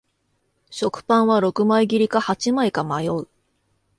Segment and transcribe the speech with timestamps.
[0.71, 3.27] 食パンは六枚切りか八枚か迷う